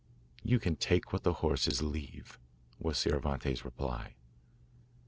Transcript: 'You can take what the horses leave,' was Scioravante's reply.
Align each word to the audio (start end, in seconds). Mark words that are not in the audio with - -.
'You 0.43 0.57
can 0.57 0.77
take 0.77 1.13
what 1.13 1.21
the 1.21 1.31
horses 1.45 1.83
leave,' 1.83 2.39
was 2.79 2.97
Scioravante's 2.97 3.63
reply. 3.63 4.15